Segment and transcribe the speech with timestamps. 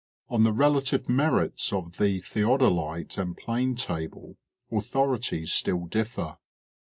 [0.29, 4.35] On the relative merits of the theodolite and plane table
[4.71, 6.37] authorities still differ.